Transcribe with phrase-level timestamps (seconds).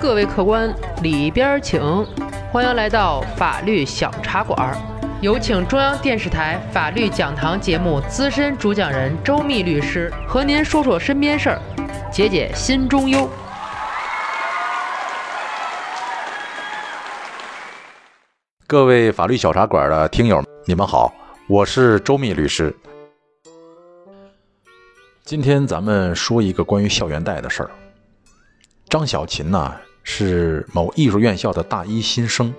[0.00, 1.80] 各位客官，里边请。
[2.52, 4.76] 欢迎来到法律小茶馆，
[5.20, 11.60] 有请中央电视台法律讲堂节目资深主讲人周密律师和您说说身边事儿，
[12.12, 13.28] 解解心中忧。
[18.68, 21.12] 各位法律小茶馆的听友，你们好，
[21.48, 22.72] 我是周密律师。
[25.24, 27.70] 今天咱们说一个关于校园贷的事儿。
[28.88, 32.52] 张小琴呢是某艺术院校的大一新生，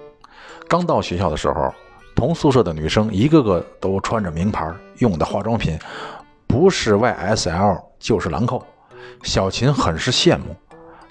[0.67, 1.73] 刚到学校的时候，
[2.15, 5.77] 同宿舍的女生一个个都穿着名牌，用的化妆品
[6.45, 8.63] 不是 YSL 就是兰蔻。
[9.23, 10.55] 小琴很是羡慕，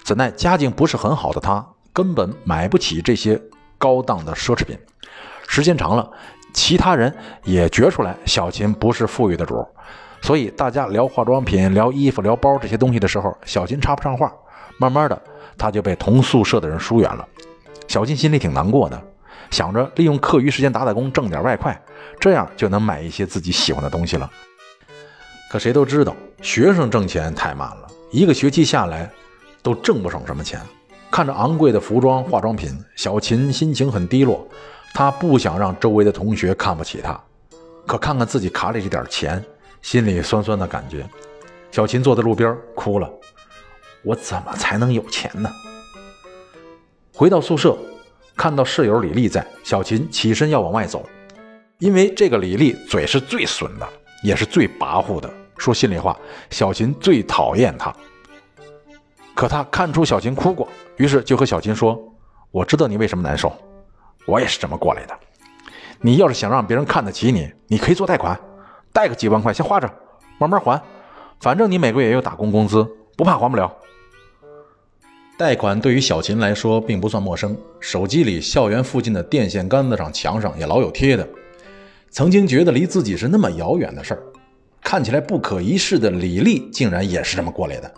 [0.03, 3.39] 怎奈家境不是很好的她，根本买不起这些
[3.77, 4.77] 高档的奢侈品。
[5.47, 6.09] 时间长了，
[6.53, 7.13] 其他人
[7.43, 9.67] 也觉出来小琴不是富裕的主，
[10.21, 14.31] 所以大家聊化妆品、聊衣服、聊包这些东西的时候，小琴插不上话。
[14.77, 15.21] 慢慢的，
[15.57, 17.27] 他就被同宿舍的人疏远了。
[17.87, 19.01] 小金心里挺难过的，
[19.51, 21.77] 想着利用课余时间打打工，挣点外快，
[22.17, 24.31] 这样就能买一些自己喜欢的东西了。
[25.51, 29.09] 可谁都知道，学生挣钱太慢了，一个学期下来
[29.61, 30.61] 都挣不上什么钱。
[31.11, 34.47] 看着昂贵的服装、化妆品，小琴心情很低落。
[34.93, 37.19] 她不想让周围的同学看不起她，
[37.85, 39.43] 可看看自己卡里这点钱，
[39.81, 41.07] 心里酸酸的感觉。
[41.71, 43.11] 小琴坐在路边哭了。
[44.03, 45.49] 我怎么才能有钱呢？
[47.13, 47.77] 回到宿舍，
[48.35, 51.07] 看到室友李丽在，小琴起身要往外走，
[51.79, 53.87] 因为这个李丽嘴是最损的，
[54.23, 55.29] 也是最跋扈的。
[55.57, 56.17] 说心里话，
[56.49, 57.93] 小琴最讨厌她。
[59.35, 62.01] 可他看出小琴哭过，于是就和小琴说
[62.51, 63.51] ：“我知道你为什么难受，
[64.25, 65.19] 我也是这么过来的。
[65.99, 68.39] 你要是想让别人看得起你，你可以做贷款，
[68.91, 69.89] 贷个几万块先花着，
[70.39, 70.81] 慢慢还，
[71.39, 73.73] 反正你每个月也有打工工资，不怕还不了。”
[75.37, 81.25] 贷款对于小琴来说并不算陌生，手机里、校园附近的电线杆子上、墙上也老有贴的。
[82.09, 84.23] 曾经觉得离自己是那么遥远的事儿，
[84.81, 87.89] 看起来不可一世的李丽竟然也是这么过来的。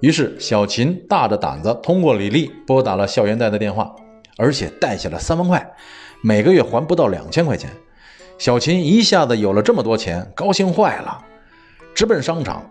[0.00, 3.94] 于是小琴大着胆子通过李丽拨打了校园贷的电话，
[4.36, 5.74] 而且贷下了三万块，
[6.22, 7.70] 每个月还不到两千块钱。
[8.40, 11.22] 小琴一下子有了这么多钱，高兴坏了，
[11.94, 12.64] 直奔商场。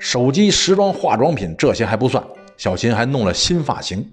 [0.00, 2.22] 手机、时装、化妆品这些还不算。
[2.56, 4.04] 小琴还弄了新发型，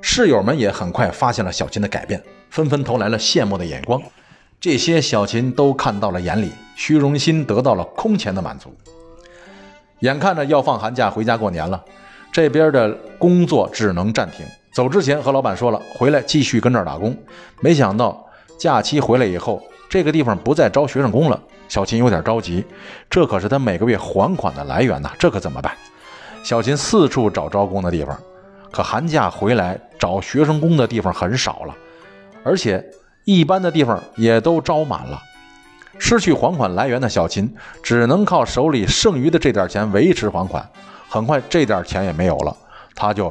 [0.00, 4.00] 室友们也很快发现了小琴的改变，纷纷投来了羡慕的眼光。
[4.60, 8.72] 这些小琴都看到了眼里，虚荣心得到了空前的满足。
[9.98, 11.84] 眼看着要放寒假回家过年了，
[12.30, 12.88] 这边的
[13.18, 14.46] 工作只能暂停。
[14.72, 17.16] 走之前和老板说了，回来继续跟这儿打工。
[17.60, 18.24] 没想到
[18.56, 19.60] 假期回来以后，
[19.92, 21.38] 这个地方不再招学生工了。
[21.68, 22.64] 小琴有点着急，
[23.10, 25.70] 这可是他每个月还款的来源呐，这可怎么办？
[26.42, 28.18] 小琴四处找招工的地方，
[28.70, 31.76] 可寒假回来找学生工的地方很少了，
[32.42, 32.82] 而且
[33.24, 35.20] 一般的地方也都招满了。
[35.98, 40.66] 失去还款来源的小琴只能靠手里剩余的这点钱维持还款。
[41.06, 42.56] 很快这点钱也没有了，
[42.94, 43.30] 他就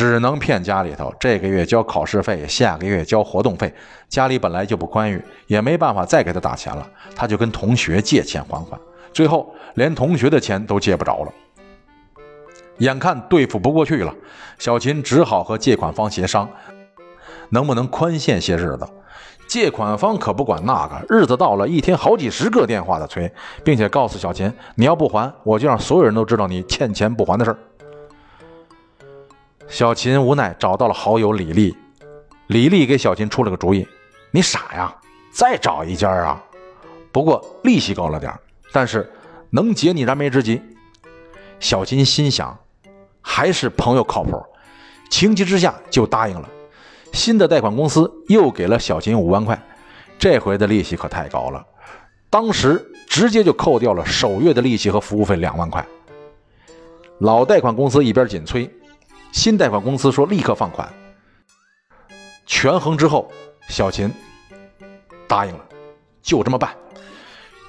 [0.00, 3.70] 只能骗家里头，这个月交考试费，下个月交活动费。
[4.08, 8.80] 家里本来就不宽裕，也没办法再给他打钱了，他就跟同学借钱还款，
[9.12, 11.32] 最后连同学的钱都借不着了。
[12.78, 14.14] 眼看对付不过去了，
[14.58, 16.48] 小琴只好和借款方协商，
[17.50, 18.88] 能不能宽限些日子。
[19.46, 23.30] 借款方可不管那个，日子到了，一天好几十个电话的催，
[23.62, 27.58] 并且告诉小琴：“你要不还，我就让所有人都知道你欠钱不还的事儿。”
[29.70, 31.74] 小琴无奈找到了好友李丽，
[32.48, 33.86] 李丽给小琴出了个主意
[34.30, 34.94] ：“你傻呀，
[35.32, 36.42] 再找一家啊，
[37.12, 38.36] 不过利息高了点
[38.72, 39.08] 但是
[39.50, 40.60] 能解你燃眉之急。”
[41.58, 42.58] 小琴心想。
[43.22, 44.42] 还是朋友靠谱，
[45.10, 46.48] 情急之下就答应了。
[47.12, 49.62] 新的贷款公司又给了小琴五万块，
[50.18, 51.64] 这回的利息可太高了，
[52.30, 55.86] 当时直接就扣掉了首月的利息和服务费两万块。
[57.18, 58.68] 老贷款公司一边紧催，
[59.32, 60.92] 新贷款公司说立刻放款。
[62.46, 63.30] 权衡之后，
[63.68, 64.12] 小琴
[65.28, 65.64] 答应了，
[66.22, 66.76] 就这么办。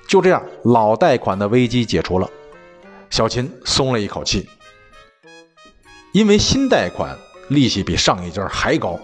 [0.08, 2.30] 就这样，老贷款的危机解除了，
[3.10, 4.50] 小琴松了一口气。
[6.12, 7.18] 因为新贷款
[7.50, 9.00] 利息比上一家还高，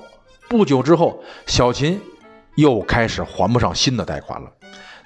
[0.49, 2.01] 不久之后，小琴
[2.55, 4.51] 又开始还不上新的贷款了。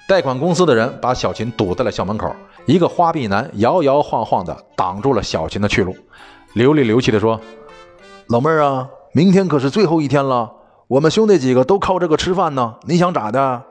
[0.08, 2.34] 贷款公司的人把小琴堵在了校门口，
[2.66, 5.96] 一个花臂男摇摇晃晃地挡住了小琴的去路，
[6.54, 7.40] 流里流气地说
[8.28, 10.52] ：“老妹儿啊，明天可是最后一天了，
[10.86, 13.62] 我们兄弟几个都靠这个吃饭呢，你想咋的？”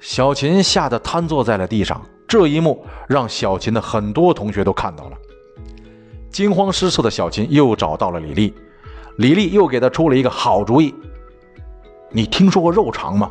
[0.00, 2.00] 小琴吓得瘫坐在了地上。
[2.26, 5.16] 这一幕让小琴的很多同学都看到了。
[6.30, 8.54] 惊慌失措的小琴又找到了李丽，
[9.18, 10.94] 李丽又给他出了一个好主意。
[12.10, 13.30] 你听说过肉偿吗？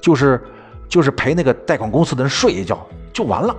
[0.00, 0.40] 就是
[0.88, 3.56] 就是陪那个贷款公司的人睡一觉就完了。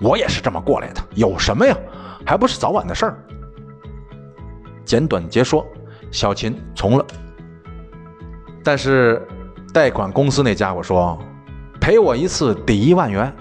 [0.00, 1.76] 我也是这么过来的，有什么呀？
[2.24, 3.18] 还不是早晚的事儿。
[4.84, 5.66] 简短截说，
[6.10, 7.04] 小琴从了。
[8.62, 9.26] 但是
[9.72, 11.18] 贷款公司那家伙说，
[11.80, 13.32] 赔我一次抵一万元，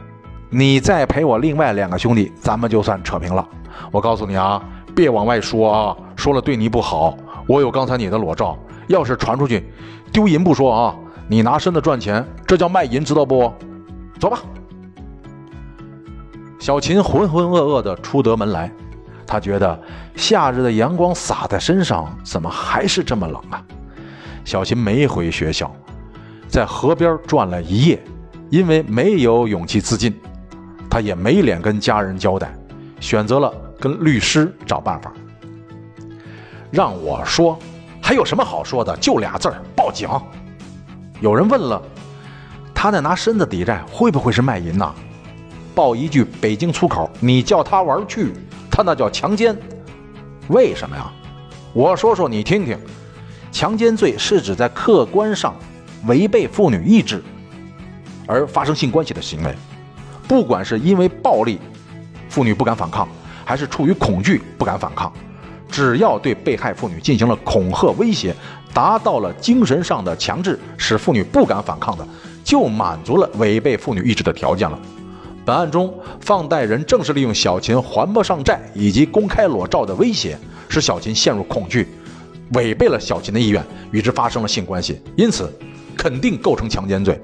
[0.49, 3.47] 你再赔我另外两个兄弟，咱们就算扯平了。
[3.91, 4.63] 我告诉你啊，
[4.95, 7.17] 别往外说啊，说了对你不好。
[7.45, 8.57] 我有刚才你的裸照，
[8.87, 9.71] 要是传出去，
[10.11, 10.95] 丢银不说啊，
[11.27, 13.51] 你拿身子赚钱，这叫卖淫，知道不？
[14.19, 14.39] 走吧。
[16.59, 18.71] 小琴浑浑噩噩地出得门来，
[19.25, 19.79] 她觉得
[20.15, 23.63] 夏日的阳光洒在身上，怎么还是这么冷啊？
[24.43, 25.71] 小琴没回学校，
[26.47, 28.01] 在河边转了一夜，
[28.49, 30.17] 因为没有勇气自尽，
[30.89, 32.53] 她也没脸跟家人交代，
[32.99, 35.13] 选择了跟律师找办法。
[36.71, 37.57] 让我说，
[38.01, 38.95] 还有什么好说的？
[38.97, 40.09] 就俩字儿：报警。
[41.19, 41.81] 有人问了，
[42.73, 44.95] 他在拿身子抵债，会不会是卖淫呢？
[45.77, 48.33] 报一句北京粗口，你叫他玩去，
[48.71, 49.55] 他那叫强奸。
[50.47, 51.13] 为什么呀？
[51.71, 52.75] 我说说你听听。
[53.51, 55.55] 强奸罪是指在客观上
[56.07, 57.23] 违背妇女意志
[58.25, 59.53] 而发生性关系的行为，
[60.27, 61.59] 不管是因为暴力，
[62.27, 63.07] 妇女不敢反抗，
[63.45, 65.13] 还是出于恐惧不敢反抗，
[65.69, 68.35] 只要对被害妇女进行了恐吓威胁，
[68.73, 72.07] 达到了精神上的强制，使妇女不敢反抗的，
[72.43, 74.79] 就满足了违背妇女意志的条件了。
[75.47, 81.87] 本案中，放贷人正是利用小琴还不上债以及公开裸照的威胁，使小琴陷入恐惧，
[82.51, 85.49] 违背了小琴的意愿，与之发生了性关系，因此
[85.95, 87.17] 肯定构成强奸罪。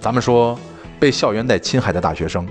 [0.00, 0.58] 咱们说，
[0.98, 2.44] 被校园贷侵害的大学生，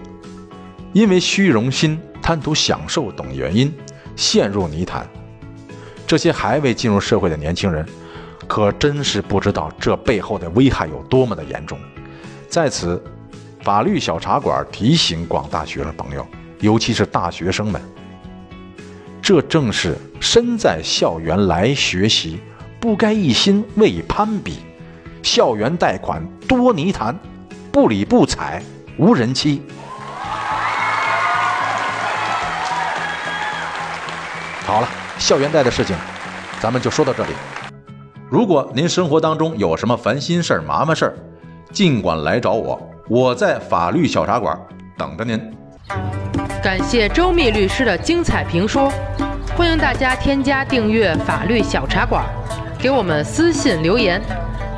[0.94, 3.70] 因为虚荣心、贪图享受等原因
[4.16, 5.06] 陷入泥潭，
[6.08, 7.86] 这些还未进入社会的年轻人，
[8.48, 11.78] 可真是不知道这背后的危害有多么的严重。
[12.48, 13.04] 在此。
[13.64, 16.28] 法律小茶馆提醒广大学生朋友，
[16.60, 17.82] 尤其是大学生们，
[19.22, 22.42] 这正是身在校园来学习，
[22.82, 24.60] 不该一心为攀比。
[25.22, 27.18] 校园贷款多泥潭，
[27.72, 28.62] 不理不睬
[28.98, 29.62] 无人欺。
[34.66, 35.96] 好了，校园贷的事情，
[36.60, 37.30] 咱们就说到这里。
[38.30, 41.14] 如果您生活当中有什么烦心事儿、麻烦事儿，
[41.72, 42.90] 尽管来找我。
[43.16, 44.60] 我在法律小茶馆
[44.98, 45.40] 等着您。
[46.64, 48.92] 感谢周密律师的精彩评说，
[49.56, 52.26] 欢迎大家添加订阅法律小茶馆，
[52.80, 54.20] 给我们私信留言，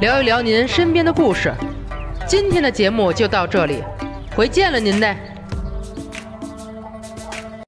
[0.01, 1.49] 聊一聊您身边的故事。
[2.27, 3.81] 今天的节目就到这里，
[4.35, 5.15] 回见了您嘞。